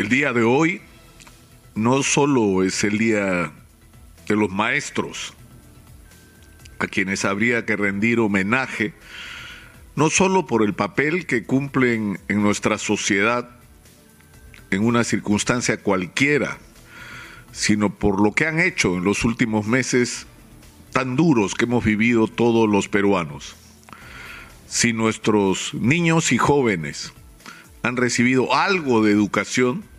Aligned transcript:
El 0.00 0.08
día 0.08 0.32
de 0.32 0.44
hoy 0.44 0.80
no 1.74 2.02
solo 2.02 2.62
es 2.62 2.84
el 2.84 2.96
día 2.96 3.52
de 4.26 4.34
los 4.34 4.48
maestros, 4.48 5.34
a 6.78 6.86
quienes 6.86 7.26
habría 7.26 7.66
que 7.66 7.76
rendir 7.76 8.18
homenaje, 8.18 8.94
no 9.96 10.08
solo 10.08 10.46
por 10.46 10.62
el 10.62 10.72
papel 10.72 11.26
que 11.26 11.44
cumplen 11.44 12.18
en 12.28 12.42
nuestra 12.42 12.78
sociedad 12.78 13.50
en 14.70 14.86
una 14.86 15.04
circunstancia 15.04 15.82
cualquiera, 15.82 16.56
sino 17.52 17.94
por 17.94 18.22
lo 18.22 18.32
que 18.32 18.46
han 18.46 18.58
hecho 18.58 18.96
en 18.96 19.04
los 19.04 19.22
últimos 19.26 19.66
meses 19.66 20.26
tan 20.92 21.14
duros 21.14 21.54
que 21.54 21.66
hemos 21.66 21.84
vivido 21.84 22.26
todos 22.26 22.66
los 22.70 22.88
peruanos. 22.88 23.54
Si 24.66 24.94
nuestros 24.94 25.74
niños 25.74 26.32
y 26.32 26.38
jóvenes 26.38 27.12
han 27.82 27.98
recibido 27.98 28.54
algo 28.54 29.02
de 29.02 29.12
educación 29.12 29.89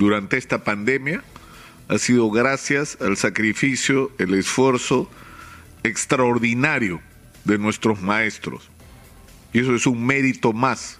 durante 0.00 0.38
esta 0.38 0.64
pandemia, 0.64 1.22
ha 1.88 1.98
sido 1.98 2.30
gracias 2.30 2.96
al 3.02 3.18
sacrificio, 3.18 4.10
el 4.18 4.32
esfuerzo 4.32 5.10
extraordinario 5.82 7.02
de 7.44 7.58
nuestros 7.58 8.00
maestros. 8.00 8.70
Y 9.52 9.60
eso 9.60 9.74
es 9.74 9.86
un 9.86 10.06
mérito 10.06 10.54
más 10.54 10.98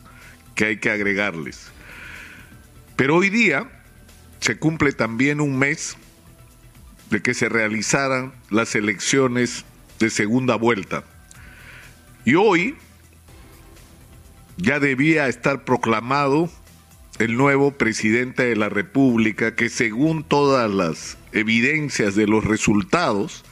que 0.55 0.67
hay 0.67 0.77
que 0.77 0.91
agregarles. 0.91 1.71
Pero 2.95 3.17
hoy 3.17 3.31
día 3.31 3.71
se 4.39 4.59
cumple 4.59 4.93
también 4.93 5.41
un 5.41 5.59
mes 5.59 5.97
de 7.09 7.23
que 7.23 7.33
se 7.33 7.49
realizaran 7.49 8.35
las 8.51 8.75
elecciones 8.75 9.65
de 9.99 10.11
segunda 10.11 10.57
vuelta. 10.57 11.05
Y 12.27 12.35
hoy 12.35 12.77
ya 14.59 14.79
debía 14.79 15.27
estar 15.29 15.65
proclamado 15.65 16.51
el 17.21 17.37
nuevo 17.37 17.73
presidente 17.73 18.45
de 18.45 18.57
la 18.57 18.71
República 18.71 19.55
que 19.55 19.69
según 19.69 20.25
todas 20.25 20.71
las 20.71 21.19
evidencias 21.33 22.15
de 22.15 22.27
los 22.27 22.45
resultados 22.45 23.45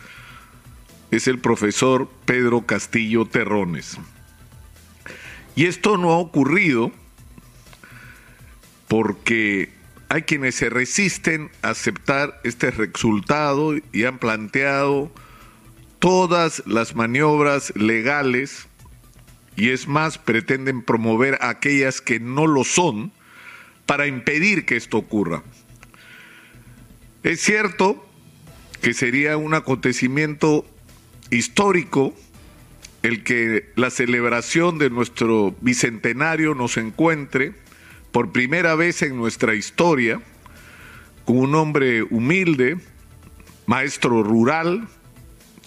es 1.10 1.28
el 1.28 1.38
profesor 1.38 2.08
Pedro 2.24 2.64
Castillo 2.64 3.26
Terrones. 3.26 3.98
Y 5.54 5.66
esto 5.66 5.98
no 5.98 6.12
ha 6.12 6.16
ocurrido 6.16 6.92
porque 8.88 9.70
hay 10.08 10.22
quienes 10.22 10.54
se 10.54 10.70
resisten 10.70 11.50
a 11.60 11.70
aceptar 11.70 12.40
este 12.44 12.70
resultado 12.70 13.74
y 13.92 14.04
han 14.04 14.18
planteado 14.18 15.12
todas 15.98 16.62
las 16.64 16.96
maniobras 16.96 17.76
legales 17.76 18.66
y 19.56 19.70
es 19.70 19.88
más, 19.88 20.16
pretenden 20.16 20.80
promover 20.80 21.36
aquellas 21.42 22.00
que 22.00 22.18
no 22.18 22.46
lo 22.46 22.64
son 22.64 23.12
para 23.88 24.06
impedir 24.06 24.66
que 24.66 24.76
esto 24.76 24.98
ocurra. 24.98 25.42
Es 27.22 27.40
cierto 27.40 28.06
que 28.82 28.92
sería 28.92 29.38
un 29.38 29.54
acontecimiento 29.54 30.66
histórico 31.30 32.14
el 33.02 33.24
que 33.24 33.72
la 33.76 33.88
celebración 33.88 34.76
de 34.76 34.90
nuestro 34.90 35.56
bicentenario 35.62 36.54
nos 36.54 36.76
encuentre 36.76 37.54
por 38.12 38.30
primera 38.30 38.74
vez 38.74 39.00
en 39.00 39.16
nuestra 39.16 39.54
historia 39.54 40.20
con 41.24 41.38
un 41.38 41.54
hombre 41.54 42.02
humilde, 42.02 42.76
maestro 43.64 44.22
rural, 44.22 44.86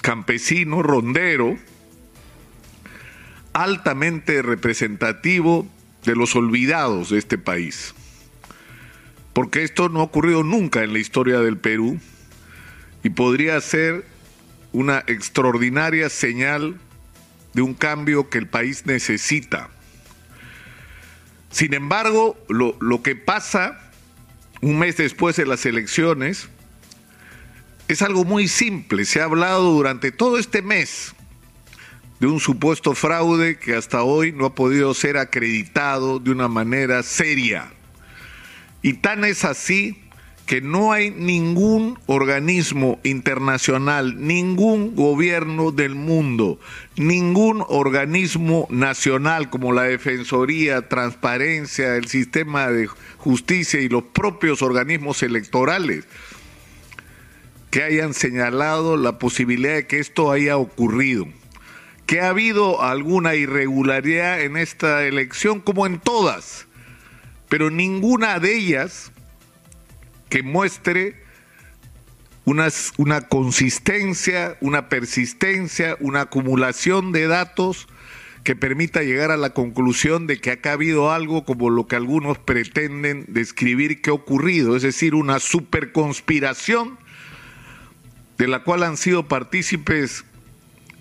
campesino, 0.03 0.83
rondero, 0.83 1.57
altamente 3.53 4.43
representativo 4.43 5.67
de 6.05 6.15
los 6.15 6.35
olvidados 6.35 7.09
de 7.09 7.17
este 7.17 7.39
país. 7.39 7.95
Porque 9.41 9.63
esto 9.63 9.89
no 9.89 10.01
ha 10.01 10.03
ocurrido 10.03 10.43
nunca 10.43 10.83
en 10.83 10.93
la 10.93 10.99
historia 10.99 11.39
del 11.39 11.57
Perú 11.57 11.99
y 13.01 13.09
podría 13.09 13.59
ser 13.59 14.05
una 14.71 14.99
extraordinaria 15.07 16.11
señal 16.11 16.79
de 17.55 17.63
un 17.63 17.73
cambio 17.73 18.29
que 18.29 18.37
el 18.37 18.47
país 18.47 18.85
necesita. 18.85 19.71
Sin 21.49 21.73
embargo, 21.73 22.37
lo, 22.49 22.77
lo, 22.81 23.01
que 23.01 23.15
pasa 23.15 23.79
un 24.61 24.77
mes 24.77 24.97
después 24.97 25.37
de 25.37 25.47
las 25.47 25.65
elecciones 25.65 26.47
es 27.87 28.03
algo 28.03 28.25
muy 28.25 28.47
simple. 28.47 29.05
Se 29.05 29.21
ha 29.21 29.23
hablado 29.23 29.71
durante 29.71 30.11
todo 30.11 30.37
este 30.37 30.61
mes 30.61 31.15
de 32.19 32.27
un 32.27 32.39
supuesto 32.39 32.93
fraude 32.93 33.57
que 33.57 33.75
hasta 33.75 34.03
hoy 34.03 34.33
no 34.33 34.45
ha 34.45 34.53
podido 34.53 34.93
ser 34.93 35.17
acreditado 35.17 36.19
de 36.19 36.29
una 36.29 36.47
manera 36.47 37.01
seria. 37.01 37.71
Y 38.81 38.93
tan 38.93 39.23
es 39.23 39.45
así 39.45 39.97
que 40.45 40.59
no 40.59 40.91
hay 40.91 41.11
ningún 41.11 41.97
organismo 42.07 42.99
internacional, 43.03 44.25
ningún 44.25 44.95
gobierno 44.95 45.71
del 45.71 45.95
mundo, 45.95 46.59
ningún 46.97 47.63
organismo 47.69 48.67
nacional 48.69 49.49
como 49.49 49.71
la 49.71 49.83
Defensoría, 49.83 50.89
Transparencia, 50.89 51.95
el 51.95 52.07
sistema 52.07 52.67
de 52.67 52.87
justicia 53.17 53.79
y 53.79 53.87
los 53.87 54.03
propios 54.03 54.61
organismos 54.61 55.23
electorales 55.23 56.05
que 57.69 57.83
hayan 57.83 58.13
señalado 58.13 58.97
la 58.97 59.17
posibilidad 59.17 59.75
de 59.75 59.87
que 59.87 59.99
esto 59.99 60.31
haya 60.31 60.57
ocurrido. 60.57 61.27
Que 62.05 62.19
ha 62.19 62.27
habido 62.27 62.83
alguna 62.83 63.35
irregularidad 63.35 64.41
en 64.41 64.57
esta 64.57 65.05
elección, 65.05 65.61
como 65.61 65.85
en 65.85 65.97
todas, 65.97 66.67
pero 67.51 67.69
ninguna 67.69 68.39
de 68.39 68.55
ellas 68.55 69.11
que 70.29 70.41
muestre 70.41 71.21
una, 72.45 72.69
consistencia, 73.27 74.55
una 74.61 74.87
persistencia, 74.87 75.97
una 75.99 76.21
acumulación 76.21 77.11
de 77.11 77.27
datos 77.27 77.89
que 78.45 78.55
permita 78.55 79.03
llegar 79.03 79.31
a 79.31 79.37
la 79.37 79.49
conclusión 79.49 80.27
de 80.27 80.39
que 80.39 80.57
ha 80.63 80.71
habido 80.71 81.11
algo 81.11 81.43
como 81.43 81.69
lo 81.69 81.87
que 81.87 81.97
algunos 81.97 82.37
pretenden 82.37 83.25
describir 83.27 84.01
que 84.01 84.11
ha 84.11 84.13
ocurrido, 84.13 84.77
es 84.77 84.83
decir, 84.83 85.13
una 85.13 85.41
superconspiración 85.41 86.97
de 88.37 88.47
la 88.47 88.63
cual 88.63 88.83
han 88.83 88.95
sido 88.95 89.27
partícipes 89.27 90.23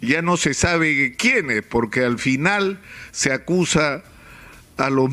ya 0.01 0.21
no 0.21 0.37
se 0.37 0.55
sabe 0.55 1.15
quiénes, 1.17 1.63
porque 1.63 2.05
al 2.05 2.19
final 2.19 2.81
se 3.13 3.33
acusa 3.33 4.03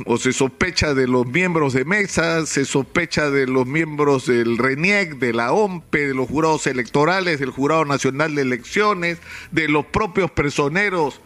o 0.06 0.18
se 0.18 0.34
sospecha 0.34 0.94
de 0.94 1.08
los 1.08 1.28
miembros 1.28 1.74
de 1.74 1.84
mesa, 1.84 2.46
se 2.46 2.64
sospecha 2.64 3.30
de 3.30 3.48
los 3.48 3.66
miembros 3.66 4.26
del 4.28 4.58
RENIEC, 4.58 5.18
de 5.18 5.34
la 5.34 5.52
OMPE, 5.52 6.08
de 6.08 6.14
los 6.14 6.30
jurados 6.30 6.68
electorales, 6.68 7.40
del 7.40 7.50
Jurado 7.50 7.84
Nacional 7.84 8.36
de 8.36 8.44
Elecciones, 8.44 9.18
de 9.52 9.68
los 9.68 9.86
propios 9.86 10.32
personeros 10.32 11.20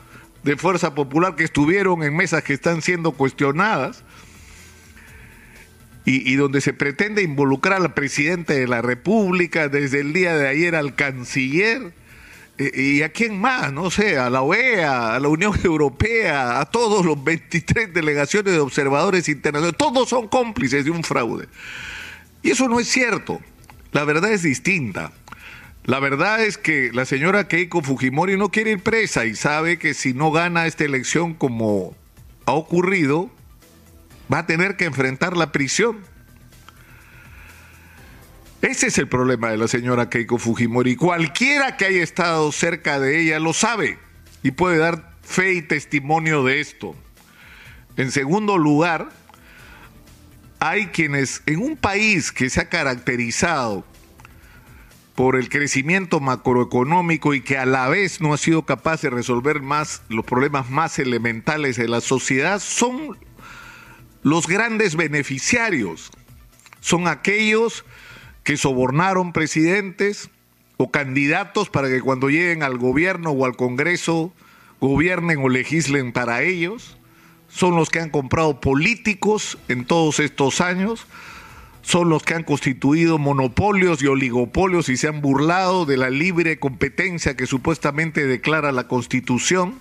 de 0.43 0.57
Fuerza 0.57 0.95
Popular 0.95 1.35
que 1.35 1.43
estuvieron 1.43 2.01
en 2.03 2.15
mesas 2.15 2.43
que 2.43 2.53
están 2.53 2.81
siendo 2.81 3.11
cuestionadas. 3.11 4.03
Y, 6.03 6.27
y, 6.27 6.35
donde 6.35 6.61
se 6.61 6.73
pretende 6.73 7.21
involucrar 7.21 7.79
al 7.79 7.93
presidente 7.93 8.59
de 8.59 8.67
la 8.67 8.81
República, 8.81 9.69
desde 9.69 9.99
el 9.99 10.13
día 10.13 10.35
de 10.35 10.47
ayer 10.47 10.75
al 10.75 10.95
canciller, 10.95 11.93
¿Y 12.57 13.01
a 13.01 13.09
quién 13.09 13.39
más? 13.39 13.73
No 13.73 13.89
sé, 13.89 14.17
a 14.17 14.29
la 14.29 14.41
OEA, 14.41 15.15
a 15.15 15.19
la 15.19 15.27
Unión 15.27 15.53
Europea, 15.63 16.59
a 16.59 16.65
todos 16.65 17.05
los 17.05 17.23
23 17.23 17.93
delegaciones 17.93 18.53
de 18.53 18.59
observadores 18.59 19.27
internacionales. 19.29 19.77
Todos 19.77 20.09
son 20.09 20.27
cómplices 20.27 20.85
de 20.85 20.91
un 20.91 21.03
fraude. 21.03 21.47
Y 22.43 22.51
eso 22.51 22.67
no 22.67 22.79
es 22.79 22.87
cierto. 22.87 23.39
La 23.91 24.03
verdad 24.03 24.31
es 24.31 24.43
distinta. 24.43 25.11
La 25.83 25.99
verdad 25.99 26.43
es 26.43 26.57
que 26.57 26.91
la 26.93 27.05
señora 27.05 27.47
Keiko 27.47 27.81
Fujimori 27.81 28.37
no 28.37 28.49
quiere 28.49 28.71
ir 28.71 28.83
presa 28.83 29.25
y 29.25 29.35
sabe 29.35 29.79
que 29.79 29.95
si 29.95 30.13
no 30.13 30.31
gana 30.31 30.67
esta 30.67 30.83
elección 30.83 31.33
como 31.33 31.95
ha 32.45 32.51
ocurrido, 32.51 33.31
va 34.31 34.39
a 34.39 34.45
tener 34.45 34.77
que 34.77 34.85
enfrentar 34.85 35.35
la 35.35 35.51
prisión. 35.51 35.99
Ese 38.61 38.87
es 38.87 38.97
el 38.99 39.07
problema 39.07 39.49
de 39.49 39.57
la 39.57 39.67
señora 39.67 40.07
Keiko 40.09 40.37
Fujimori. 40.37 40.95
Cualquiera 40.95 41.77
que 41.77 41.85
haya 41.85 42.03
estado 42.03 42.51
cerca 42.51 42.99
de 42.99 43.19
ella 43.19 43.39
lo 43.39 43.53
sabe 43.53 43.97
y 44.43 44.51
puede 44.51 44.77
dar 44.77 45.15
fe 45.23 45.53
y 45.53 45.61
testimonio 45.63 46.43
de 46.43 46.59
esto. 46.59 46.95
En 47.97 48.11
segundo 48.11 48.59
lugar, 48.59 49.09
hay 50.59 50.87
quienes 50.87 51.41
en 51.47 51.59
un 51.59 51.75
país 51.75 52.31
que 52.31 52.51
se 52.51 52.61
ha 52.61 52.69
caracterizado 52.69 53.83
por 55.15 55.37
el 55.37 55.49
crecimiento 55.49 56.19
macroeconómico 56.19 57.33
y 57.33 57.41
que 57.41 57.57
a 57.57 57.65
la 57.65 57.87
vez 57.89 58.21
no 58.21 58.31
ha 58.31 58.37
sido 58.37 58.63
capaz 58.63 59.01
de 59.01 59.09
resolver 59.09 59.61
más 59.61 60.03
los 60.07 60.23
problemas 60.23 60.69
más 60.69 60.99
elementales 60.99 61.77
de 61.77 61.87
la 61.87 61.99
sociedad 61.99 62.59
son 62.59 63.17
los 64.21 64.45
grandes 64.45 64.95
beneficiarios. 64.95 66.11
Son 66.79 67.07
aquellos 67.07 67.85
que 68.43 68.57
sobornaron 68.57 69.33
presidentes 69.33 70.29
o 70.77 70.89
candidatos 70.91 71.69
para 71.69 71.89
que 71.89 72.01
cuando 72.01 72.29
lleguen 72.29 72.63
al 72.63 72.77
gobierno 72.77 73.31
o 73.31 73.45
al 73.45 73.55
Congreso 73.55 74.33
gobiernen 74.79 75.39
o 75.39 75.49
legislen 75.49 76.11
para 76.11 76.41
ellos, 76.41 76.97
son 77.47 77.75
los 77.75 77.89
que 77.89 77.99
han 77.99 78.09
comprado 78.09 78.59
políticos 78.59 79.57
en 79.67 79.85
todos 79.85 80.19
estos 80.19 80.61
años, 80.61 81.05
son 81.81 82.09
los 82.09 82.23
que 82.23 82.33
han 82.33 82.43
constituido 82.43 83.17
monopolios 83.17 84.01
y 84.01 84.07
oligopolios 84.07 84.89
y 84.89 84.97
se 84.97 85.07
han 85.07 85.21
burlado 85.21 85.85
de 85.85 85.97
la 85.97 86.09
libre 86.09 86.59
competencia 86.59 87.35
que 87.35 87.47
supuestamente 87.47 88.25
declara 88.25 88.71
la 88.71 88.87
Constitución 88.87 89.75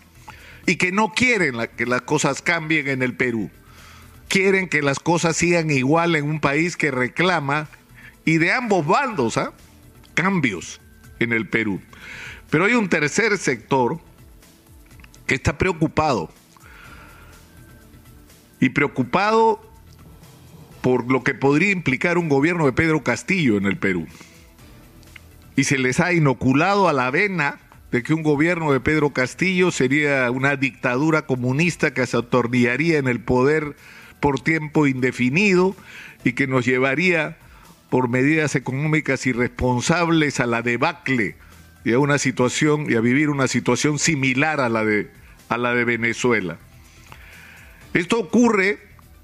y 0.67 0.77
que 0.77 0.93
no 0.93 1.13
quieren 1.13 1.56
que 1.77 1.87
las 1.87 2.03
cosas 2.03 2.43
cambien 2.43 2.89
en 2.89 3.03
el 3.03 3.15
Perú. 3.15 3.51
Quieren 4.29 4.69
que 4.69 4.83
las 4.83 4.99
cosas 4.99 5.37
sigan 5.37 5.71
igual 5.71 6.15
en 6.15 6.25
un 6.25 6.41
país 6.41 6.77
que 6.77 6.91
reclama, 6.91 7.69
y 8.25 8.38
de 8.38 8.52
ambos 8.52 8.87
bandos, 8.87 9.37
¿ah? 9.37 9.52
cambios 10.14 10.81
en 11.19 11.32
el 11.32 11.49
Perú. 11.49 11.81
Pero 12.50 12.64
hay 12.64 12.75
un 12.75 12.88
tercer 12.88 13.38
sector 13.38 13.99
que 15.26 15.37
está 15.37 15.56
preocupado. 15.56 16.31
Y 18.58 18.70
preocupado 18.70 19.62
por 20.82 21.11
lo 21.11 21.22
que 21.22 21.34
podría 21.34 21.70
implicar 21.70 22.19
un 22.19 22.28
gobierno 22.28 22.67
de 22.67 22.72
Pedro 22.72 23.02
Castillo 23.02 23.56
en 23.56 23.67
el 23.67 23.78
Perú. 23.78 24.06
Y 25.56 25.64
se 25.64 25.78
les 25.78 26.00
ha 26.00 26.12
inoculado 26.12 26.88
a 26.88 26.93
la 26.93 27.11
vena 27.11 27.58
de 27.90 28.02
que 28.02 28.14
un 28.14 28.22
gobierno 28.22 28.72
de 28.72 28.81
Pedro 28.81 29.11
Castillo 29.11 29.70
sería 29.70 30.31
una 30.31 30.56
dictadura 30.56 31.26
comunista 31.26 31.93
que 31.93 32.06
se 32.06 32.17
atornillaría 32.17 32.99
en 32.99 33.08
el 33.08 33.20
poder 33.20 33.76
por 34.20 34.40
tiempo 34.40 34.87
indefinido 34.87 35.75
y 36.25 36.32
que 36.32 36.46
nos 36.46 36.64
llevaría 36.64 37.37
por 37.91 38.09
medidas 38.09 38.55
económicas 38.55 39.27
irresponsables 39.27 40.41
a 40.41 40.47
la 40.47 40.63
debacle 40.63 41.37
y 41.85 41.93
a 41.93 41.99
una 41.99 42.19
situación 42.19 42.91
y 42.91 42.95
a 42.95 43.01
vivir 43.01 43.31
una 43.31 43.49
situación 43.49 43.99
similar 43.99 44.61
a 44.61 44.69
la 44.69 44.85
de 44.85 45.11
a 45.49 45.59
la 45.59 45.75
de 45.75 45.85
Venezuela. 45.85 46.59
Esto 47.93 48.21
ocurre 48.21 48.79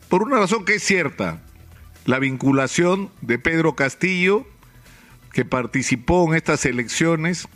por 0.08 0.22
una 0.22 0.38
razón 0.38 0.64
que 0.64 0.74
es 0.74 0.82
cierta, 0.82 1.40
la 2.04 2.18
vinculación 2.18 3.10
de 3.20 3.38
Pedro 3.38 3.76
Castillo 3.76 4.46
que 5.32 5.44
participó 5.44 6.26
en 6.28 6.36
estas 6.36 6.64
elecciones 6.64 7.48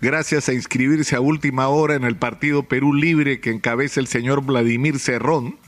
gracias 0.00 0.48
a 0.48 0.54
inscribirse 0.54 1.16
a 1.16 1.20
última 1.20 1.68
hora 1.68 1.94
en 1.94 2.04
el 2.04 2.16
partido 2.16 2.62
Perú 2.62 2.94
Libre 2.94 3.40
que 3.40 3.50
encabeza 3.50 4.00
el 4.00 4.06
señor 4.06 4.44
Vladimir 4.44 4.98
Cerrón, 4.98 5.58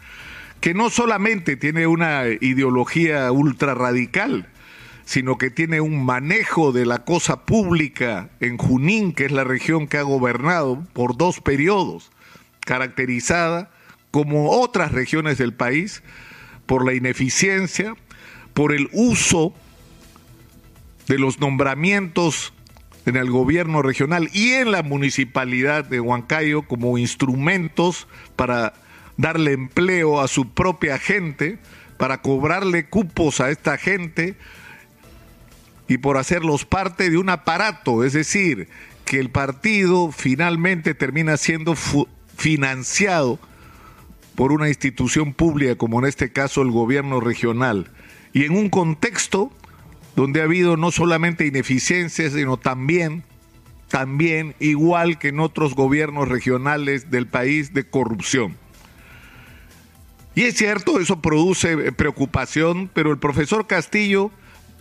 que 0.60 0.74
no 0.74 0.90
solamente 0.90 1.56
tiene 1.56 1.86
una 1.86 2.26
ideología 2.26 3.30
ultra 3.32 3.74
radical, 3.74 4.48
sino 5.10 5.38
que 5.38 5.50
tiene 5.50 5.80
un 5.80 6.04
manejo 6.04 6.70
de 6.70 6.86
la 6.86 7.04
cosa 7.04 7.44
pública 7.44 8.30
en 8.38 8.58
Junín, 8.58 9.12
que 9.12 9.24
es 9.24 9.32
la 9.32 9.42
región 9.42 9.88
que 9.88 9.98
ha 9.98 10.02
gobernado 10.02 10.84
por 10.92 11.16
dos 11.16 11.40
periodos, 11.40 12.12
caracterizada 12.60 13.72
como 14.12 14.50
otras 14.50 14.92
regiones 14.92 15.36
del 15.36 15.52
país 15.52 16.04
por 16.64 16.86
la 16.86 16.94
ineficiencia, 16.94 17.96
por 18.54 18.72
el 18.72 18.88
uso 18.92 19.52
de 21.08 21.18
los 21.18 21.40
nombramientos 21.40 22.52
en 23.04 23.16
el 23.16 23.32
gobierno 23.32 23.82
regional 23.82 24.30
y 24.32 24.50
en 24.50 24.70
la 24.70 24.84
municipalidad 24.84 25.84
de 25.84 25.98
Huancayo 25.98 26.62
como 26.62 26.98
instrumentos 26.98 28.06
para 28.36 28.74
darle 29.16 29.54
empleo 29.54 30.20
a 30.20 30.28
su 30.28 30.54
propia 30.54 31.00
gente, 31.00 31.58
para 31.96 32.22
cobrarle 32.22 32.86
cupos 32.86 33.40
a 33.40 33.50
esta 33.50 33.76
gente 33.76 34.36
y 35.90 35.98
por 35.98 36.18
hacerlos 36.18 36.64
parte 36.64 37.10
de 37.10 37.18
un 37.18 37.30
aparato, 37.30 38.04
es 38.04 38.12
decir, 38.12 38.68
que 39.04 39.18
el 39.18 39.28
partido 39.28 40.12
finalmente 40.12 40.94
termina 40.94 41.36
siendo 41.36 41.74
financiado 42.36 43.40
por 44.36 44.52
una 44.52 44.68
institución 44.68 45.34
pública 45.34 45.74
como 45.74 45.98
en 45.98 46.06
este 46.06 46.30
caso 46.30 46.62
el 46.62 46.70
gobierno 46.70 47.18
regional 47.18 47.90
y 48.32 48.44
en 48.44 48.56
un 48.56 48.70
contexto 48.70 49.50
donde 50.14 50.40
ha 50.40 50.44
habido 50.44 50.76
no 50.76 50.92
solamente 50.92 51.44
ineficiencias, 51.44 52.34
sino 52.34 52.56
también, 52.56 53.24
también, 53.88 54.54
igual 54.60 55.18
que 55.18 55.28
en 55.28 55.40
otros 55.40 55.74
gobiernos 55.74 56.28
regionales 56.28 57.10
del 57.10 57.26
país, 57.26 57.74
de 57.74 57.90
corrupción. 57.90 58.56
Y 60.36 60.42
es 60.42 60.54
cierto, 60.54 61.00
eso 61.00 61.20
produce 61.20 61.90
preocupación, 61.90 62.88
pero 62.94 63.10
el 63.10 63.18
profesor 63.18 63.66
Castillo 63.66 64.30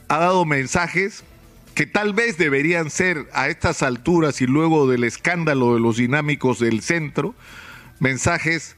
ha 0.09 0.17
dado 0.17 0.44
mensajes 0.44 1.23
que 1.75 1.85
tal 1.85 2.13
vez 2.13 2.38
deberían 2.38 2.89
ser 2.89 3.29
a 3.31 3.47
estas 3.47 3.83
alturas 3.83 4.41
y 4.41 4.47
luego 4.47 4.88
del 4.88 5.06
escándalo 5.06 5.75
de 5.75 5.79
los 5.79 5.97
dinámicos 5.97 6.59
del 6.59 6.81
centro, 6.81 7.35
mensajes 8.00 8.75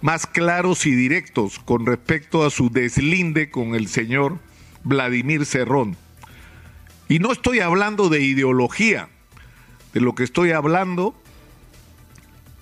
más 0.00 0.26
claros 0.26 0.86
y 0.86 0.94
directos 0.94 1.58
con 1.58 1.86
respecto 1.86 2.44
a 2.44 2.50
su 2.50 2.70
deslinde 2.70 3.50
con 3.50 3.74
el 3.74 3.86
señor 3.86 4.38
Vladimir 4.82 5.44
Cerrón. 5.44 5.96
Y 7.08 7.18
no 7.18 7.30
estoy 7.30 7.60
hablando 7.60 8.08
de 8.08 8.22
ideología, 8.22 9.08
de 9.92 10.00
lo 10.00 10.14
que 10.14 10.24
estoy 10.24 10.52
hablando 10.52 11.14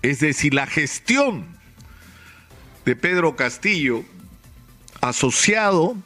es 0.02 0.20
de 0.20 0.32
si 0.32 0.50
la 0.50 0.66
gestión 0.66 1.46
de 2.84 2.96
Pedro 2.96 3.36
Castillo, 3.36 4.02
asociado 5.00 5.96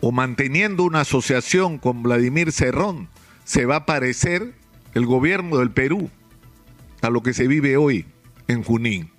o 0.00 0.12
manteniendo 0.12 0.84
una 0.84 1.00
asociación 1.00 1.78
con 1.78 2.02
Vladimir 2.02 2.52
Cerrón, 2.52 3.08
se 3.44 3.66
va 3.66 3.76
a 3.76 3.86
parecer 3.86 4.54
el 4.94 5.06
gobierno 5.06 5.58
del 5.58 5.70
Perú 5.70 6.10
a 7.02 7.10
lo 7.10 7.22
que 7.22 7.34
se 7.34 7.46
vive 7.46 7.76
hoy 7.76 8.06
en 8.48 8.62
Junín 8.62 9.10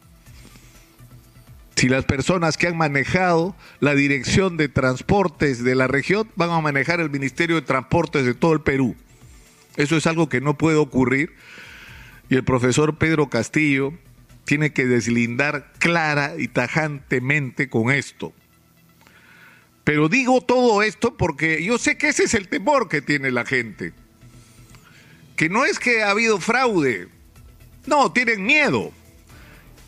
si 1.80 1.88
las 1.88 2.04
personas 2.04 2.58
que 2.58 2.68
han 2.68 2.76
manejado 2.76 3.56
la 3.80 3.96
dirección 3.96 4.58
de 4.58 4.68
transportes 4.68 5.64
de 5.64 5.76
la 5.76 5.88
región 5.88 6.30
van 6.36 6.50
a 6.50 6.60
manejar 6.60 7.00
el 7.00 7.10
Ministerio 7.10 7.56
de 7.56 7.62
Transportes 7.62 8.26
de 8.26 8.34
todo 8.34 8.52
el 8.52 8.60
Perú. 8.60 8.98
Eso 9.78 9.96
es 9.96 10.06
algo 10.06 10.28
que 10.28 10.42
no 10.42 10.58
puede 10.58 10.76
ocurrir 10.76 11.36
y 12.30 12.36
el 12.36 12.44
profesor 12.44 12.98
Pedro 12.98 13.30
Castillo 13.30 13.94
tiene 14.44 14.74
que 14.74 14.88
deslindar 14.88 15.72
clara 15.78 16.34
y 16.38 16.50
tajantemente 16.50 17.70
con 17.70 17.92
esto. 17.92 18.34
Pero 19.90 20.08
digo 20.08 20.40
todo 20.42 20.84
esto 20.84 21.18
porque 21.18 21.64
yo 21.64 21.80
sé 21.80 21.98
que 21.98 22.10
ese 22.10 22.26
es 22.26 22.36
el 22.36 22.48
temor 22.48 22.90
que 22.90 23.02
tiene 23.02 23.32
la 23.32 23.44
gente. 23.44 23.92
Que 25.36 25.50
no 25.50 25.66
es 25.66 25.80
que 25.80 26.04
ha 26.04 26.12
habido 26.12 26.40
fraude, 26.40 27.08
no, 27.88 28.12
tienen 28.12 28.46
miedo 28.46 28.92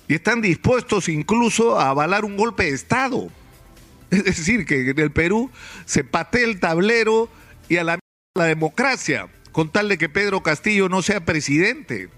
y 0.07 0.15
están 0.15 0.41
dispuestos 0.41 1.07
incluso 1.07 1.79
a 1.79 1.89
avalar 1.89 2.25
un 2.25 2.35
golpe 2.35 2.63
de 2.63 2.71
Estado. 2.71 3.29
Es 4.09 4.23
decir, 4.23 4.65
que 4.65 4.89
en 4.89 4.97
el 4.97 5.11
Perú 5.11 5.51
se 5.85 6.03
patee 6.03 6.45
el 6.45 6.59
tablero 6.59 7.29
y 7.69 7.77
a 7.77 7.83
la, 7.83 7.99
la 8.33 8.45
democracia, 8.45 9.27
con 9.51 9.71
tal 9.71 9.87
de 9.87 9.99
que 9.99 10.09
Pedro 10.09 10.41
Castillo 10.41 10.89
no 10.89 11.03
sea 11.03 11.25
presidente. 11.25 12.09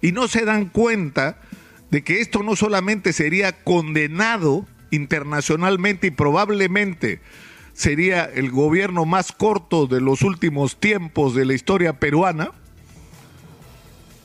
Y 0.00 0.12
no 0.12 0.28
se 0.28 0.46
dan 0.46 0.70
cuenta 0.70 1.42
de 1.90 2.02
que 2.04 2.22
esto 2.22 2.42
no 2.42 2.56
solamente 2.56 3.12
sería 3.12 3.52
condenado 3.52 4.66
internacionalmente 4.92 6.06
y 6.06 6.10
probablemente 6.12 7.20
sería 7.72 8.24
el 8.24 8.50
gobierno 8.50 9.04
más 9.04 9.32
corto 9.32 9.88
de 9.88 10.00
los 10.00 10.22
últimos 10.22 10.78
tiempos 10.78 11.34
de 11.34 11.44
la 11.44 11.54
historia 11.54 11.98
peruana, 11.98 12.52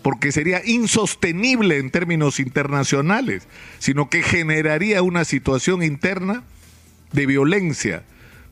porque 0.04 0.32
sería 0.32 0.62
insostenible 0.64 1.78
en 1.78 1.90
términos 1.90 2.40
internacionales, 2.40 3.48
sino 3.80 4.10
que 4.10 4.22
generaría 4.22 5.02
una 5.02 5.26
situación 5.26 5.82
interna 5.82 6.44
de 7.14 7.26
violencia, 7.26 8.04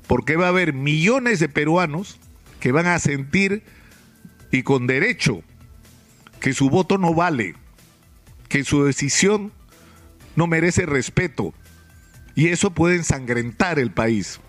porque 0.07 0.37
va 0.37 0.45
a 0.45 0.49
haber 0.49 0.73
millones 0.73 1.39
de 1.39 1.49
peruanos 1.49 2.19
que 2.59 2.71
van 2.71 2.87
a 2.87 2.99
sentir, 2.99 3.63
y 4.51 4.63
con 4.63 4.87
derecho, 4.87 5.43
que 6.39 6.53
su 6.53 6.69
voto 6.69 6.97
no 6.97 7.13
vale, 7.13 7.55
que 8.47 8.63
su 8.63 8.85
decisión 8.85 9.51
no 10.35 10.47
merece 10.47 10.85
respeto, 10.85 11.53
y 12.35 12.49
eso 12.49 12.71
puede 12.71 12.97
ensangrentar 12.97 13.79
el 13.79 13.91
país. 13.91 14.39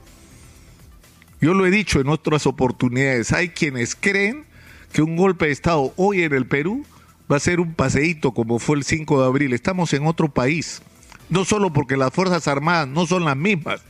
Yo 1.41 1.55
lo 1.55 1.67
he 1.67 1.71
dicho 1.71 2.01
en 2.01 2.09
otras 2.09 2.47
oportunidades, 2.47 3.33
hay 3.33 3.51
quienes 3.51 3.95
creen 3.95 4.45
que 4.93 5.03
un 5.03 5.17
golpe 5.17 5.47
de 5.47 5.53
Estado 5.53 5.93
hoy 5.97 6.23
en 6.23 6.33
el 6.33 6.47
Perú 6.47 6.85
va 7.31 7.37
a 7.37 7.41
ser 7.41 7.61
un 7.61 7.75
paseíto 7.75 8.33
como 8.33 8.59
fue 8.59 8.77
el 8.77 8.85
5 8.85 9.21
de 9.21 9.27
abril. 9.27 9.53
Estamos 9.53 9.93
en 9.93 10.07
otro 10.07 10.29
país. 10.29 10.83
No 11.29 11.45
solo 11.45 11.73
porque 11.73 11.97
las 11.97 12.13
Fuerzas 12.13 12.47
Armadas 12.49 12.89
no 12.89 13.07
son 13.07 13.25
las 13.25 13.37
mismas, 13.37 13.83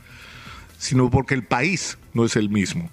sino 0.77 1.09
porque 1.09 1.35
el 1.35 1.43
país 1.43 1.97
no 2.13 2.25
es 2.25 2.35
el 2.35 2.49
mismo. 2.49 2.89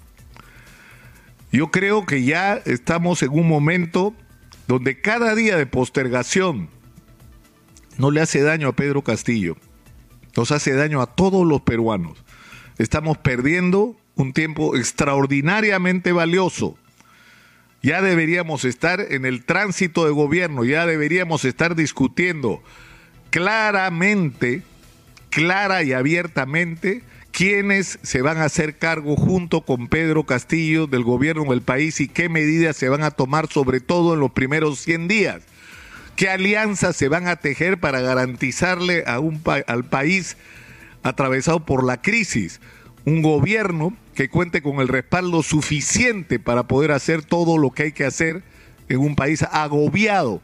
Yo 1.51 1.71
creo 1.71 2.05
que 2.05 2.25
ya 2.25 2.61
estamos 2.65 3.23
en 3.23 3.31
un 3.31 3.49
momento 3.49 4.15
donde 4.67 5.01
cada 5.01 5.35
día 5.35 5.57
de 5.57 5.67
postergación 5.67 6.69
no 7.97 8.11
le 8.11 8.21
hace 8.21 8.43
daño 8.43 8.69
a 8.69 8.77
Pedro 8.77 9.03
Castillo, 9.03 9.57
nos 10.37 10.53
hace 10.53 10.75
daño 10.75 11.01
a 11.01 11.07
todos 11.07 11.47
los 11.47 11.63
peruanos. 11.63 12.19
Estamos 12.79 13.19
perdiendo 13.19 13.97
un 14.17 14.33
tiempo 14.33 14.77
extraordinariamente 14.77 16.13
valioso 16.13 16.77
ya 17.85 18.01
deberíamos 18.01 18.65
estar 18.65 19.13
en 19.13 19.27
el 19.27 19.45
tránsito 19.45 20.07
de 20.07 20.11
gobierno, 20.11 20.65
ya 20.65 20.87
deberíamos 20.87 21.45
estar 21.45 21.77
discutiendo 21.77 22.63
claramente, 23.29 24.63
clara 25.29 25.83
y 25.83 25.93
abiertamente, 25.93 27.03
quiénes 27.31 27.99
se 28.03 28.23
van 28.23 28.39
a 28.39 28.45
hacer 28.45 28.79
cargo 28.79 29.17
junto 29.17 29.67
con 29.67 29.89
Pedro 29.89 30.25
Castillo 30.25 30.87
del 30.87 31.05
gobierno 31.05 31.45
del 31.51 31.61
país 31.61 32.01
y 32.01 32.09
qué 32.09 32.31
medidas 32.31 32.75
se 32.79 32.89
van 32.89 33.03
a 33.03 33.11
tomar 33.11 33.49
sobre 33.49 33.81
todo 33.81 34.15
en 34.15 34.21
los 34.21 34.33
primeros 34.33 34.79
100 34.79 35.07
días. 35.07 35.43
¿Qué 36.17 36.29
alianzas 36.29 36.97
se 36.97 37.09
van 37.09 37.27
a 37.27 37.37
tejer 37.37 37.79
para 37.79 38.01
garantizarle 38.01 39.03
a 39.07 39.19
un 39.19 39.43
al 39.67 39.85
país 39.85 40.37
atravesado 41.03 41.61
por 41.61 41.85
la 41.85 42.01
crisis 42.01 42.61
un 43.05 43.21
gobierno 43.21 43.95
que 44.15 44.29
cuente 44.29 44.63
con 44.63 44.81
el 44.81 44.89
respaldo 44.89 45.43
suficiente 45.43 46.39
para 46.39 46.65
poder 46.65 46.93
hacer 46.93 47.23
todo 47.23 47.59
lo 47.59 47.71
que 47.71 47.85
hay 47.85 47.93
que 47.93 48.05
hacer 48.05 48.43
en 48.89 48.99
un 48.99 49.17
país 49.17 49.43
agobiado, 49.43 50.41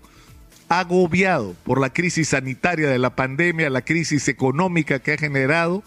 agobiado 0.68 1.54
por 1.64 1.80
la 1.80 1.92
crisis 1.92 2.28
sanitaria 2.28 2.88
de 2.88 2.98
la 2.98 3.14
pandemia, 3.14 3.70
la 3.70 3.82
crisis 3.82 4.28
económica 4.28 4.98
que 4.98 5.12
ha 5.12 5.18
generado 5.18 5.82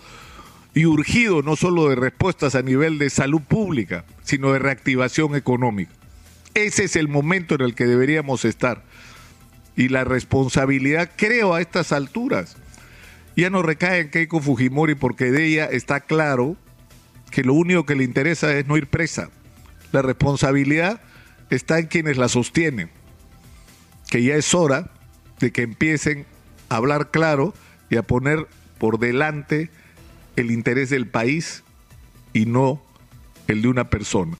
y 0.74 0.86
urgido 0.86 1.42
no 1.42 1.56
solo 1.56 1.90
de 1.90 1.96
respuestas 1.96 2.56
a 2.56 2.62
nivel 2.62 2.98
de 2.98 3.10
salud 3.10 3.42
pública, 3.42 4.06
sino 4.24 4.54
de 4.54 4.60
reactivación 4.60 5.36
económica. 5.36 5.92
Ese 6.54 6.86
es 6.86 6.96
el 6.96 7.08
momento 7.08 7.56
en 7.56 7.62
el 7.62 7.76
que 7.76 7.86
deberíamos 7.86 8.46
estar. 8.46 8.84
Y 9.76 9.90
la 9.90 10.04
responsabilidad, 10.04 11.12
creo, 11.16 11.54
a 11.54 11.62
estas 11.62 11.92
alturas, 11.92 12.58
ya 13.36 13.50
no 13.50 13.62
recae 13.62 14.02
en 14.02 14.10
Keiko 14.10 14.40
Fujimori 14.40 14.96
porque 14.96 15.32
de 15.32 15.46
ella 15.46 15.66
está 15.66 16.02
claro 16.02 16.56
que 17.32 17.44
lo 17.44 17.54
único 17.54 17.86
que 17.86 17.96
le 17.96 18.04
interesa 18.04 18.56
es 18.56 18.68
no 18.68 18.78
ir 18.78 18.88
presa. 18.88 19.30
La 19.92 20.02
responsabilidad 20.02 21.02
está 21.50 21.80
en 21.80 21.88
quienes 21.88 22.18
la 22.18 22.30
sostienen, 22.30 22.90
que 24.10 24.24
ya 24.24 24.36
es 24.36 24.54
hora 24.54 24.92
de 25.40 25.52
que 25.52 25.64
empiecen 25.64 26.26
a 26.70 26.76
hablar 26.76 27.10
claro 27.12 27.54
y 27.90 27.98
a 27.98 28.04
poner 28.04 28.48
por 28.78 29.00
delante 29.00 29.70
el 30.36 30.52
interés 30.52 30.90
del 30.90 31.08
país 31.08 31.64
y 32.34 32.46
no 32.46 32.82
el 33.48 33.62
de 33.62 33.68
una 33.68 33.90
persona. 33.90 34.32